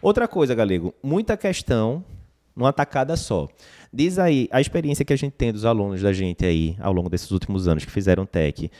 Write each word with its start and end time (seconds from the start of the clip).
Outra 0.00 0.28
coisa, 0.28 0.54
Galego, 0.54 0.94
muita 1.02 1.36
questão 1.36 2.04
numa 2.54 2.72
tacada 2.72 3.16
só. 3.16 3.48
Diz 3.92 4.16
aí 4.16 4.48
a 4.52 4.60
experiência 4.60 5.04
que 5.04 5.12
a 5.12 5.16
gente 5.16 5.32
tem 5.32 5.52
dos 5.52 5.64
alunos 5.64 6.00
da 6.00 6.12
gente 6.12 6.46
aí 6.46 6.76
ao 6.78 6.92
longo 6.92 7.08
desses 7.08 7.32
últimos 7.32 7.66
anos 7.66 7.84
que 7.84 7.90
fizeram 7.90 8.24
tech. 8.24 8.70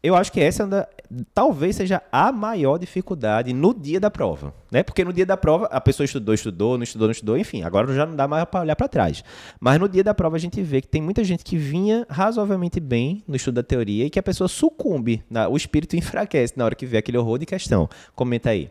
Eu 0.00 0.14
acho 0.14 0.30
que 0.30 0.40
essa 0.40 0.62
anda, 0.62 0.88
talvez 1.34 1.74
seja 1.74 2.00
a 2.12 2.30
maior 2.30 2.78
dificuldade 2.78 3.52
no 3.52 3.74
dia 3.74 3.98
da 3.98 4.12
prova, 4.12 4.54
né? 4.70 4.84
Porque 4.84 5.04
no 5.04 5.12
dia 5.12 5.26
da 5.26 5.36
prova 5.36 5.66
a 5.66 5.80
pessoa 5.80 6.04
estudou, 6.04 6.32
estudou, 6.32 6.78
não 6.78 6.84
estudou, 6.84 7.08
não 7.08 7.12
estudou, 7.12 7.36
enfim, 7.36 7.64
agora 7.64 7.92
já 7.92 8.06
não 8.06 8.14
dá 8.14 8.28
mais 8.28 8.44
para 8.44 8.60
olhar 8.60 8.76
para 8.76 8.86
trás. 8.86 9.24
Mas 9.58 9.80
no 9.80 9.88
dia 9.88 10.04
da 10.04 10.14
prova 10.14 10.36
a 10.36 10.38
gente 10.38 10.62
vê 10.62 10.80
que 10.80 10.88
tem 10.88 11.02
muita 11.02 11.24
gente 11.24 11.42
que 11.42 11.56
vinha 11.56 12.06
razoavelmente 12.08 12.78
bem 12.78 13.24
no 13.26 13.34
estudo 13.34 13.56
da 13.56 13.62
teoria 13.64 14.06
e 14.06 14.10
que 14.10 14.20
a 14.20 14.22
pessoa 14.22 14.46
sucumbe, 14.46 15.20
o 15.50 15.56
espírito 15.56 15.96
enfraquece 15.98 16.54
na 16.56 16.64
hora 16.64 16.76
que 16.76 16.86
vê 16.86 16.98
aquele 16.98 17.18
horror 17.18 17.38
de 17.38 17.46
questão. 17.46 17.88
Comenta 18.14 18.50
aí 18.50 18.70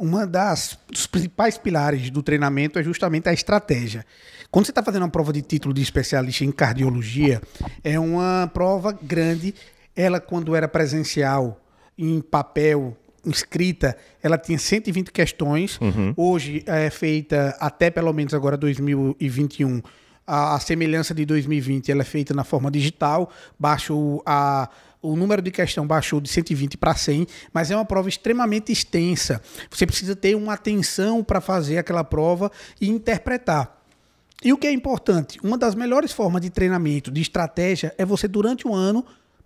uma 0.00 0.26
das 0.26 0.78
dos 0.90 1.06
principais 1.06 1.58
pilares 1.58 2.08
do 2.08 2.22
treinamento 2.22 2.78
é 2.78 2.82
justamente 2.82 3.28
a 3.28 3.32
estratégia. 3.34 4.04
Quando 4.50 4.64
você 4.64 4.72
está 4.72 4.82
fazendo 4.82 5.02
uma 5.02 5.10
prova 5.10 5.30
de 5.30 5.42
título 5.42 5.74
de 5.74 5.82
especialista 5.82 6.42
em 6.42 6.50
cardiologia, 6.50 7.40
é 7.84 8.00
uma 8.00 8.50
prova 8.52 8.92
grande. 8.92 9.54
Ela, 9.94 10.18
quando 10.18 10.56
era 10.56 10.66
presencial, 10.66 11.60
em 11.98 12.20
papel, 12.22 12.96
escrita, 13.26 13.94
ela 14.22 14.38
tinha 14.38 14.58
120 14.58 15.12
questões. 15.12 15.78
Uhum. 15.78 16.14
Hoje 16.16 16.64
é 16.66 16.88
feita 16.88 17.54
até 17.60 17.90
pelo 17.90 18.12
menos 18.14 18.32
agora 18.32 18.56
2021. 18.56 19.82
A, 20.26 20.54
a 20.54 20.60
semelhança 20.60 21.12
de 21.12 21.26
2020, 21.26 21.92
ela 21.92 22.00
é 22.00 22.04
feita 22.04 22.32
na 22.32 22.42
forma 22.42 22.70
digital. 22.70 23.30
Baixo 23.58 24.22
a 24.24 24.70
o 25.02 25.16
número 25.16 25.40
de 25.40 25.50
questão 25.50 25.86
baixou 25.86 26.20
de 26.20 26.28
120 26.28 26.76
para 26.76 26.94
100, 26.94 27.26
mas 27.52 27.70
é 27.70 27.76
uma 27.76 27.84
prova 27.84 28.08
extremamente 28.08 28.70
extensa. 28.70 29.40
Você 29.70 29.86
precisa 29.86 30.14
ter 30.14 30.34
uma 30.34 30.54
atenção 30.54 31.24
para 31.24 31.40
fazer 31.40 31.78
aquela 31.78 32.04
prova 32.04 32.50
e 32.80 32.88
interpretar. 32.88 33.78
E 34.42 34.52
o 34.52 34.58
que 34.58 34.66
é 34.66 34.72
importante? 34.72 35.38
Uma 35.42 35.58
das 35.58 35.74
melhores 35.74 36.12
formas 36.12 36.40
de 36.42 36.50
treinamento, 36.50 37.10
de 37.10 37.20
estratégia, 37.20 37.94
é 37.98 38.04
você, 38.04 38.26
durante 38.26 38.66
um 38.66 38.74
ano, 38.74 39.04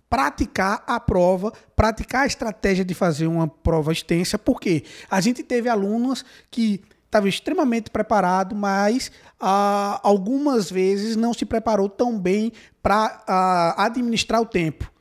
praticar 0.09 0.83
a 0.87 0.99
prova, 0.99 1.51
praticar 1.75 2.23
a 2.23 2.27
estratégia 2.27 2.85
de 2.85 2.93
fazer 2.93 3.27
uma 3.27 3.47
prova 3.47 3.91
extensa, 3.91 4.37
porque 4.37 4.83
a 5.09 5.19
gente 5.19 5.43
teve 5.43 5.67
alunos 5.67 6.23
que 6.49 6.81
estavam 7.05 7.27
extremamente 7.27 7.89
preparados, 7.89 8.57
mas 8.57 9.11
ah, 9.39 9.99
algumas 10.03 10.69
vezes 10.69 11.15
não 11.15 11.33
se 11.33 11.45
preparou 11.45 11.89
tão 11.89 12.17
bem 12.17 12.51
para 12.81 13.23
ah, 13.27 13.85
administrar 13.85 14.41
o 14.41 14.45
tempo 14.45 14.94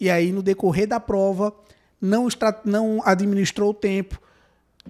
e 0.00 0.10
aí 0.10 0.32
no 0.32 0.42
decorrer 0.42 0.88
da 0.88 0.98
prova 0.98 1.52
não, 2.00 2.26
não 2.64 3.02
administrou 3.04 3.70
o 3.70 3.74
tempo. 3.74 4.20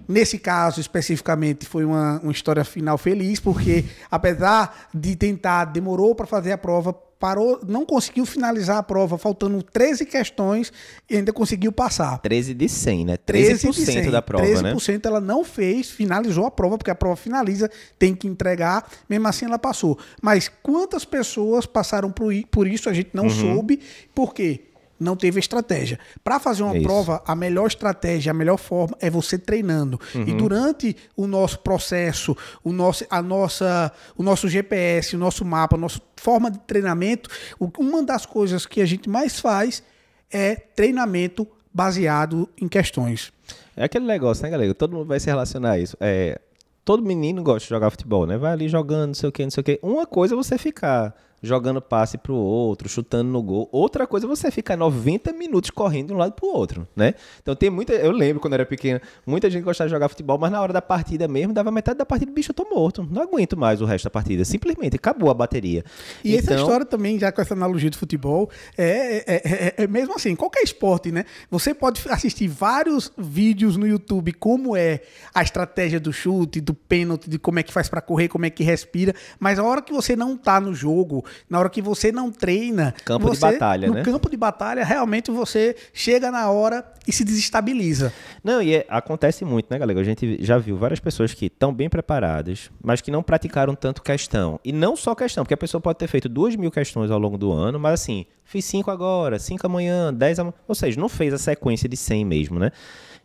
Nesse 0.07 0.39
caso, 0.39 0.79
especificamente, 0.79 1.65
foi 1.65 1.83
uma, 1.83 2.19
uma 2.21 2.31
história 2.31 2.63
final 2.63 2.97
feliz, 2.97 3.39
porque 3.39 3.85
apesar 4.09 4.89
de 4.93 5.15
tentar, 5.15 5.65
demorou 5.65 6.15
para 6.15 6.25
fazer 6.25 6.53
a 6.53 6.57
prova, 6.57 6.93
parou, 6.93 7.59
não 7.67 7.85
conseguiu 7.85 8.25
finalizar 8.25 8.77
a 8.77 8.83
prova, 8.83 9.15
faltando 9.15 9.61
13 9.61 10.05
questões 10.07 10.73
e 11.07 11.17
ainda 11.17 11.31
conseguiu 11.31 11.71
passar. 11.71 12.17
13 12.17 12.55
de 12.55 12.67
100, 12.67 13.05
né? 13.05 13.17
13%, 13.17 13.23
13 13.25 13.69
de 13.69 13.73
100, 13.73 14.11
da 14.11 14.21
prova, 14.23 14.43
13% 14.43 14.61
né? 14.63 14.73
13% 14.73 15.05
ela 15.05 15.21
não 15.21 15.43
fez, 15.43 15.91
finalizou 15.91 16.47
a 16.47 16.51
prova, 16.51 16.79
porque 16.79 16.89
a 16.89 16.95
prova 16.95 17.15
finaliza, 17.15 17.69
tem 17.99 18.15
que 18.15 18.27
entregar, 18.27 18.89
mesmo 19.07 19.27
assim 19.27 19.45
ela 19.45 19.59
passou. 19.59 19.99
Mas 20.19 20.49
quantas 20.63 21.05
pessoas 21.05 21.67
passaram 21.67 22.11
por, 22.11 22.33
por 22.49 22.65
isso, 22.65 22.89
a 22.89 22.93
gente 22.93 23.11
não 23.13 23.25
uhum. 23.25 23.29
soube, 23.29 23.79
por 24.15 24.33
quê? 24.33 24.70
Não 25.01 25.15
teve 25.15 25.39
estratégia. 25.39 25.99
Para 26.23 26.39
fazer 26.39 26.63
uma 26.63 26.77
é 26.77 26.81
prova, 26.81 27.21
a 27.25 27.35
melhor 27.35 27.67
estratégia, 27.67 28.31
a 28.31 28.33
melhor 28.33 28.57
forma 28.57 28.95
é 28.99 29.09
você 29.09 29.37
treinando. 29.37 29.99
Uhum. 30.13 30.27
E 30.27 30.33
durante 30.33 30.95
o 31.15 31.27
nosso 31.27 31.59
processo, 31.59 32.37
o 32.63 32.71
nosso, 32.71 33.05
a 33.09 33.21
nossa, 33.21 33.91
o 34.15 34.23
nosso 34.23 34.47
GPS, 34.47 35.15
o 35.15 35.19
nosso 35.19 35.43
mapa, 35.43 35.75
a 35.75 35.79
nossa 35.79 35.99
forma 36.15 36.51
de 36.51 36.59
treinamento, 36.59 37.29
uma 37.77 38.03
das 38.03 38.25
coisas 38.25 38.65
que 38.65 38.79
a 38.81 38.85
gente 38.85 39.09
mais 39.09 39.39
faz 39.39 39.83
é 40.31 40.55
treinamento 40.55 41.47
baseado 41.73 42.47
em 42.59 42.67
questões. 42.67 43.33
É 43.75 43.85
aquele 43.85 44.05
negócio, 44.05 44.43
né, 44.43 44.49
galera? 44.49 44.73
Todo 44.73 44.95
mundo 44.95 45.07
vai 45.07 45.19
se 45.19 45.27
relacionar 45.27 45.71
a 45.71 45.79
isso. 45.79 45.97
É, 45.99 46.39
todo 46.85 47.01
menino 47.03 47.41
gosta 47.41 47.61
de 47.61 47.69
jogar 47.69 47.89
futebol, 47.89 48.27
né? 48.27 48.37
Vai 48.37 48.51
ali 48.51 48.69
jogando, 48.69 49.07
não 49.07 49.13
sei 49.15 49.29
o 49.29 49.31
quê, 49.31 49.43
não 49.43 49.51
sei 49.51 49.61
o 49.61 49.63
quê. 49.63 49.79
Uma 49.81 50.05
coisa 50.05 50.35
é 50.35 50.37
você 50.37 50.57
ficar 50.57 51.15
jogando 51.41 51.81
passe 51.81 52.17
pro 52.17 52.35
outro, 52.35 52.87
chutando 52.87 53.31
no 53.31 53.41
gol. 53.41 53.67
Outra 53.71 54.05
coisa 54.05 54.25
é 54.25 54.29
você 54.29 54.51
ficar 54.51 54.77
90 54.77 55.33
minutos 55.33 55.69
correndo 55.71 56.07
de 56.07 56.13
um 56.13 56.17
lado 56.17 56.33
pro 56.33 56.47
outro, 56.47 56.87
né? 56.95 57.15
Então 57.41 57.55
tem 57.55 57.69
muita. 57.69 57.93
Eu 57.93 58.11
lembro 58.11 58.39
quando 58.39 58.53
eu 58.53 58.57
era 58.57 58.65
pequeno, 58.65 58.99
muita 59.25 59.49
gente 59.49 59.63
gostava 59.63 59.87
de 59.87 59.91
jogar 59.91 60.09
futebol, 60.09 60.37
mas 60.37 60.51
na 60.51 60.61
hora 60.61 60.71
da 60.71 60.81
partida 60.81 61.27
mesmo, 61.27 61.53
dava 61.53 61.71
metade 61.71 61.97
da 61.97 62.05
partida, 62.05 62.31
bicho, 62.31 62.51
eu 62.51 62.55
tô 62.55 62.67
morto. 62.69 63.07
Não 63.09 63.21
aguento 63.21 63.57
mais 63.57 63.81
o 63.81 63.85
resto 63.85 64.05
da 64.05 64.09
partida. 64.11 64.45
Simplesmente 64.45 64.95
acabou 64.95 65.29
a 65.29 65.33
bateria. 65.33 65.83
E 66.23 66.35
então... 66.35 66.53
essa 66.53 66.61
história 66.61 66.85
também, 66.85 67.17
já 67.17 67.31
com 67.31 67.41
essa 67.41 67.53
analogia 67.53 67.89
de 67.89 67.97
futebol, 67.97 68.49
é, 68.77 69.17
é, 69.17 69.35
é, 69.35 69.73
é, 69.83 69.87
mesmo 69.87 70.15
assim, 70.15 70.35
qualquer 70.35 70.61
esporte, 70.61 71.11
né? 71.11 71.25
Você 71.49 71.73
pode 71.73 72.01
assistir 72.09 72.47
vários 72.47 73.11
vídeos 73.17 73.77
no 73.77 73.87
YouTube, 73.87 74.31
como 74.33 74.75
é 74.75 75.01
a 75.33 75.41
estratégia 75.41 75.99
do 75.99 76.13
chute, 76.13 76.61
do 76.61 76.73
pênalti, 76.73 77.29
de 77.29 77.39
como 77.39 77.59
é 77.59 77.63
que 77.63 77.73
faz 77.73 77.89
para 77.89 78.01
correr, 78.01 78.27
como 78.27 78.45
é 78.45 78.49
que 78.49 78.63
respira, 78.63 79.15
mas 79.39 79.57
a 79.57 79.63
hora 79.63 79.81
que 79.81 79.91
você 79.91 80.15
não 80.15 80.37
tá 80.37 80.59
no 80.59 80.73
jogo, 80.73 81.23
na 81.49 81.59
hora 81.59 81.69
que 81.69 81.81
você 81.81 82.11
não 82.11 82.31
treina. 82.31 82.93
Campo 83.05 83.27
você, 83.27 83.35
de 83.35 83.53
batalha, 83.53 83.87
no 83.87 83.93
né? 83.93 83.99
No 83.99 84.05
campo 84.05 84.29
de 84.29 84.37
batalha, 84.37 84.83
realmente 84.83 85.31
você 85.31 85.75
chega 85.93 86.31
na 86.31 86.49
hora 86.49 86.85
e 87.07 87.11
se 87.11 87.23
desestabiliza. 87.23 88.13
Não, 88.43 88.61
e 88.61 88.75
é, 88.75 88.85
acontece 88.89 89.43
muito, 89.43 89.67
né, 89.69 89.77
galera? 89.77 89.99
A 89.99 90.03
gente 90.03 90.37
já 90.43 90.57
viu 90.57 90.77
várias 90.77 90.99
pessoas 90.99 91.33
que 91.33 91.45
estão 91.45 91.73
bem 91.73 91.89
preparadas, 91.89 92.69
mas 92.83 93.01
que 93.01 93.11
não 93.11 93.23
praticaram 93.23 93.75
tanto 93.75 94.01
questão. 94.01 94.59
E 94.63 94.71
não 94.71 94.95
só 94.95 95.13
questão, 95.15 95.43
porque 95.43 95.53
a 95.53 95.57
pessoa 95.57 95.81
pode 95.81 95.99
ter 95.99 96.07
feito 96.07 96.29
duas 96.29 96.55
mil 96.55 96.71
questões 96.71 97.11
ao 97.11 97.19
longo 97.19 97.37
do 97.37 97.51
ano, 97.51 97.79
mas 97.79 98.01
assim, 98.01 98.25
fiz 98.43 98.65
cinco 98.65 98.91
agora, 98.91 99.39
cinco 99.39 99.65
amanhã, 99.65 100.13
dez 100.13 100.39
amanhã. 100.39 100.53
Ou 100.67 100.75
seja, 100.75 100.99
não 100.99 101.09
fez 101.09 101.33
a 101.33 101.37
sequência 101.37 101.87
de 101.87 101.97
100 101.97 102.25
mesmo, 102.25 102.59
né? 102.59 102.71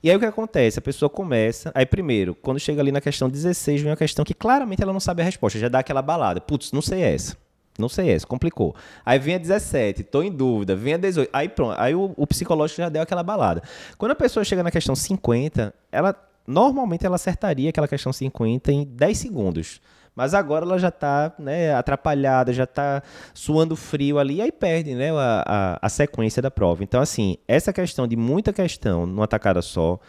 E 0.02 0.10
aí 0.10 0.16
o 0.16 0.20
que 0.20 0.26
acontece? 0.26 0.78
A 0.78 0.82
pessoa 0.82 1.08
começa. 1.08 1.72
Aí, 1.74 1.86
primeiro, 1.86 2.34
quando 2.34 2.60
chega 2.60 2.80
ali 2.80 2.92
na 2.92 3.00
questão 3.00 3.28
16, 3.28 3.80
vem 3.80 3.90
uma 3.90 3.96
questão 3.96 4.24
que 4.24 4.34
claramente 4.34 4.82
ela 4.82 4.92
não 4.92 5.00
sabe 5.00 5.22
a 5.22 5.24
resposta, 5.24 5.58
já 5.58 5.68
dá 5.68 5.80
aquela 5.80 6.02
balada. 6.02 6.40
Putz, 6.40 6.70
não 6.72 6.82
sei 6.82 7.02
essa. 7.02 7.36
Não 7.78 7.88
sei 7.88 8.10
esse, 8.10 8.26
complicou. 8.26 8.74
Aí 9.04 9.18
vem 9.18 9.34
a 9.34 9.38
17, 9.38 10.02
tô 10.04 10.22
em 10.22 10.30
dúvida, 10.30 10.74
vem 10.74 10.94
a 10.94 10.96
18. 10.96 11.30
Aí 11.32 11.48
pronto, 11.48 11.74
aí 11.78 11.94
o, 11.94 12.12
o 12.16 12.26
psicológico 12.26 12.80
já 12.80 12.88
deu 12.88 13.02
aquela 13.02 13.22
balada. 13.22 13.62
Quando 13.98 14.12
a 14.12 14.16
pessoa 14.16 14.44
chega 14.44 14.62
na 14.62 14.70
questão 14.70 14.94
50, 14.94 15.74
ela 15.92 16.14
normalmente 16.46 17.04
ela 17.04 17.16
acertaria 17.16 17.70
aquela 17.70 17.88
questão 17.88 18.12
50 18.12 18.72
em 18.72 18.84
10 18.84 19.18
segundos. 19.18 19.80
Mas 20.14 20.32
agora 20.32 20.64
ela 20.64 20.78
já 20.78 20.88
está 20.88 21.34
né, 21.38 21.74
atrapalhada, 21.74 22.50
já 22.50 22.64
está 22.64 23.02
suando 23.34 23.76
frio 23.76 24.18
ali, 24.18 24.36
e 24.36 24.42
aí 24.42 24.50
perde 24.50 24.94
né, 24.94 25.10
a, 25.10 25.44
a, 25.46 25.78
a 25.82 25.88
sequência 25.90 26.40
da 26.40 26.50
prova. 26.50 26.82
Então, 26.82 27.02
assim, 27.02 27.36
essa 27.46 27.70
questão 27.70 28.08
de 28.08 28.16
muita 28.16 28.50
questão 28.50 29.04
numa 29.04 29.28
tacada 29.28 29.60
só, 29.60 30.00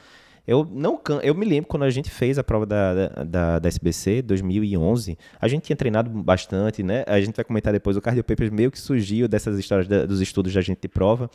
eu 0.48 0.66
não 0.72 1.00
eu 1.22 1.36
me 1.36 1.46
lembro 1.46 1.68
quando 1.68 1.84
a 1.84 1.90
gente 1.90 2.10
fez 2.10 2.40
a 2.40 2.44
prova 2.44 2.66
da, 2.66 3.08
da, 3.24 3.60
da 3.60 3.68
SBC 3.68 4.22
2011, 4.22 5.18
a 5.42 5.48
gente 5.48 5.64
tinha 5.64 5.76
treinado 5.76 6.10
bastante, 6.10 6.82
né? 6.82 7.04
A 7.06 7.20
gente 7.20 7.36
vai 7.36 7.44
comentar 7.44 7.74
depois 7.74 7.98
o 7.98 8.02
Cardio 8.02 8.24
Papers 8.24 8.50
meio 8.50 8.72
que 8.72 8.80
surgiu 8.80 9.28
dessas 9.28 9.60
histórias 9.60 9.88
da, 9.88 10.06
dos 10.06 10.22
estudos 10.22 10.54
da 10.54 10.62
gente 10.62 10.80
de 10.82 10.88
prova. 10.88 11.30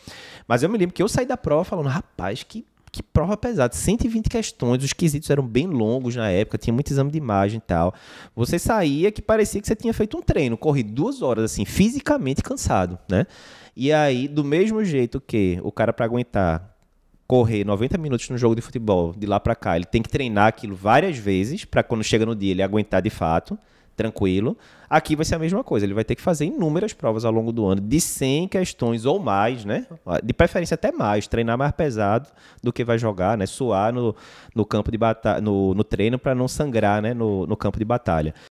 Mas 0.48 0.62
eu 0.62 0.70
me 0.70 0.78
lembro 0.78 0.94
que 0.94 1.02
eu 1.02 1.08
saí 1.08 1.26
da 1.26 1.36
prova 1.36 1.62
falando, 1.62 1.88
rapaz, 1.88 2.42
que 2.42 2.64
que 2.92 3.02
prova 3.02 3.38
pesada, 3.38 3.74
120 3.74 4.28
questões, 4.28 4.84
os 4.84 4.92
quesitos 4.92 5.30
eram 5.30 5.46
bem 5.46 5.66
longos 5.66 6.14
na 6.14 6.28
época, 6.28 6.58
tinha 6.58 6.74
muito 6.74 6.90
exame 6.90 7.10
de 7.10 7.16
imagem 7.16 7.56
e 7.56 7.62
tal. 7.62 7.94
Você 8.36 8.58
saía 8.58 9.10
que 9.10 9.22
parecia 9.22 9.62
que 9.62 9.66
você 9.66 9.74
tinha 9.74 9.94
feito 9.94 10.18
um 10.18 10.20
treino, 10.20 10.58
corri 10.58 10.82
duas 10.82 11.22
horas, 11.22 11.44
assim, 11.44 11.64
fisicamente 11.64 12.42
cansado, 12.42 12.98
né? 13.08 13.26
E 13.74 13.90
aí, 13.90 14.28
do 14.28 14.44
mesmo 14.44 14.84
jeito 14.84 15.22
que 15.22 15.58
o 15.62 15.72
cara 15.72 15.90
para 15.90 16.04
aguentar 16.04 16.71
correr 17.32 17.64
90 17.64 17.96
minutos 17.96 18.28
no 18.28 18.36
jogo 18.36 18.54
de 18.54 18.60
futebol, 18.60 19.14
de 19.16 19.26
lá 19.26 19.40
para 19.40 19.54
cá, 19.54 19.74
ele 19.74 19.86
tem 19.86 20.02
que 20.02 20.08
treinar 20.10 20.48
aquilo 20.48 20.76
várias 20.76 21.16
vezes 21.16 21.64
para 21.64 21.82
quando 21.82 22.04
chega 22.04 22.26
no 22.26 22.36
dia 22.36 22.50
ele 22.50 22.62
aguentar 22.62 23.00
de 23.00 23.08
fato, 23.08 23.58
tranquilo. 23.96 24.54
Aqui 24.88 25.16
vai 25.16 25.24
ser 25.24 25.36
a 25.36 25.38
mesma 25.38 25.64
coisa, 25.64 25.86
ele 25.86 25.94
vai 25.94 26.04
ter 26.04 26.14
que 26.14 26.20
fazer 26.20 26.44
inúmeras 26.44 26.92
provas 26.92 27.24
ao 27.24 27.32
longo 27.32 27.50
do 27.50 27.64
ano, 27.64 27.80
de 27.80 27.98
100 27.98 28.48
questões 28.48 29.06
ou 29.06 29.18
mais, 29.18 29.64
né? 29.64 29.86
De 30.22 30.34
preferência 30.34 30.74
até 30.74 30.92
mais, 30.92 31.26
treinar 31.26 31.56
mais 31.56 31.72
pesado 31.72 32.28
do 32.62 32.70
que 32.70 32.84
vai 32.84 32.98
jogar, 32.98 33.38
né? 33.38 33.46
Suar 33.46 33.94
no, 33.94 34.14
no 34.54 34.66
campo 34.66 34.90
de 34.90 34.98
batalha, 34.98 35.40
no, 35.40 35.72
no 35.72 35.82
treino 35.82 36.18
para 36.18 36.34
não 36.34 36.46
sangrar, 36.46 37.00
né? 37.00 37.14
No, 37.14 37.46
no 37.46 37.56
campo 37.56 37.78
de 37.78 37.84
batalha. 37.86 38.34